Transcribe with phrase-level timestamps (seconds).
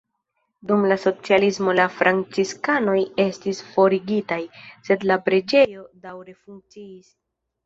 [0.69, 4.39] Dum la socialismo la franciskanoj estis forigitaj,
[4.89, 7.15] sed la preĝejo daŭre funkciis.